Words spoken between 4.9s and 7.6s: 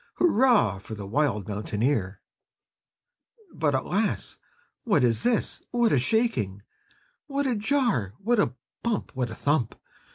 is this? what a shaking! What a